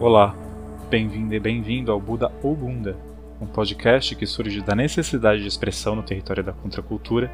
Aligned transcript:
Olá, 0.00 0.34
bem-vindo 0.88 1.34
e 1.34 1.38
bem-vindo 1.38 1.92
ao 1.92 2.00
Buda 2.00 2.32
ou 2.42 2.56
Bunda, 2.56 2.96
um 3.38 3.44
podcast 3.44 4.16
que 4.16 4.24
surge 4.24 4.62
da 4.62 4.74
necessidade 4.74 5.42
de 5.42 5.46
expressão 5.46 5.94
no 5.94 6.02
território 6.02 6.42
da 6.42 6.54
contracultura 6.54 7.30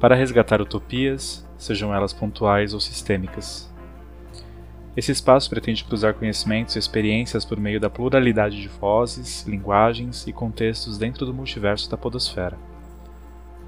para 0.00 0.14
resgatar 0.14 0.62
utopias, 0.62 1.46
sejam 1.58 1.94
elas 1.94 2.14
pontuais 2.14 2.72
ou 2.72 2.80
sistêmicas. 2.80 3.70
Esse 4.96 5.12
espaço 5.12 5.50
pretende 5.50 5.84
cruzar 5.84 6.14
conhecimentos 6.14 6.76
e 6.76 6.78
experiências 6.78 7.44
por 7.44 7.60
meio 7.60 7.78
da 7.78 7.90
pluralidade 7.90 8.58
de 8.58 8.68
vozes, 8.68 9.46
linguagens 9.46 10.26
e 10.26 10.32
contextos 10.32 10.96
dentro 10.96 11.26
do 11.26 11.34
multiverso 11.34 11.90
da 11.90 11.98
Podosfera. 11.98 12.56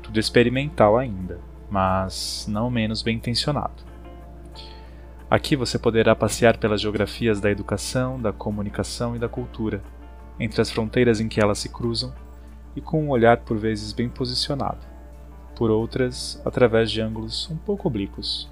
Tudo 0.03 0.19
experimental 0.19 0.97
ainda, 0.97 1.39
mas 1.71 2.47
não 2.49 2.71
menos 2.71 3.03
bem 3.03 3.17
intencionado. 3.17 3.94
Aqui 5.35 5.57
você 5.57 5.81
poderá 5.81 6.15
passear 6.15 6.59
pelas 6.59 6.81
geografias 6.81 7.41
da 7.41 7.51
educação, 7.51 8.23
da 8.23 8.33
comunicação 8.33 9.17
e 9.17 9.19
da 9.19 9.29
cultura, 9.29 9.83
entre 10.39 10.63
as 10.63 10.71
fronteiras 10.71 11.19
em 11.19 11.27
que 11.27 11.41
elas 11.41 11.59
se 11.59 11.69
cruzam 11.69 12.15
e 12.77 12.81
com 12.81 13.03
um 13.03 13.11
olhar 13.11 13.39
por 13.39 13.59
vezes 13.59 13.93
bem 13.93 14.09
posicionado, 14.09 14.87
por 15.57 15.73
outras 15.73 16.41
através 16.45 16.89
de 16.89 17.01
ângulos 17.01 17.51
um 17.51 17.57
pouco 17.57 17.89
oblíquos. 17.89 18.49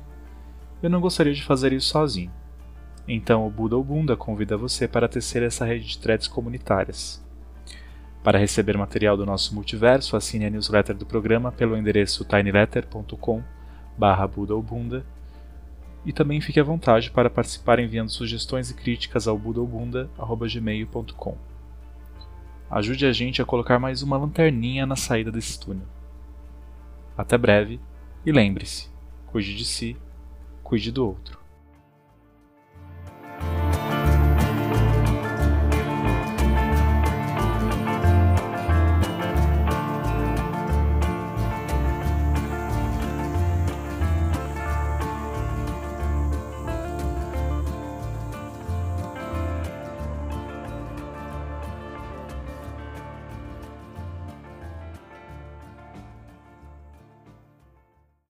Eu 0.83 0.91
não 0.91 1.01
gostaria 1.01 1.33
de 1.33 1.45
fazer 1.45 1.73
isso 1.73 1.87
sozinho. 1.87 2.33
Então 3.07 3.47
o 3.47 3.51
Buda 3.51 3.77
ou 3.77 3.85
Bunda 3.85 4.17
convida 4.17 4.57
você 4.57 4.89
para 4.89 5.07
tecer 5.07 5.45
essa 5.45 5.64
rede 5.64 5.87
de 5.87 5.98
threads 5.98 6.27
comunitárias. 6.27 7.25
Para 8.25 8.41
receber 8.41 8.77
material 8.77 9.17
do 9.17 9.25
nosso 9.25 9.55
multiverso, 9.55 10.17
assine 10.17 10.47
a 10.47 10.51
newsletter 10.51 10.97
do 10.97 11.07
programa 11.07 11.53
pelo 11.53 11.77
endereço 11.77 12.25
tinyletter.com 12.25 13.41
e 16.05 16.12
também 16.12 16.41
fique 16.41 16.58
à 16.58 16.64
vontade 16.64 17.11
para 17.11 17.31
participar 17.31 17.78
enviando 17.78 18.11
sugestões 18.11 18.70
e 18.70 18.75
críticas 18.75 19.28
ao 19.28 19.39
budaobunda.gmail.com. 19.39 21.36
Ajude 22.70 23.05
a 23.06 23.12
gente 23.12 23.42
a 23.42 23.45
colocar 23.45 23.78
mais 23.78 24.03
uma 24.03 24.17
lanterninha 24.17 24.86
na 24.86 24.97
saída 24.97 25.30
desse 25.30 25.61
túnel. 25.61 25.86
Até 27.17 27.36
breve 27.36 27.78
e 28.25 28.33
lembre-se: 28.33 28.89
cuide 29.27 29.55
de 29.55 29.64
si, 29.64 29.97
cuide 30.62 30.91
do 30.91 31.06
outro. 31.06 31.42